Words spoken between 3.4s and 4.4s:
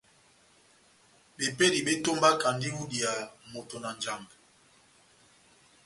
moto na Njambɛ.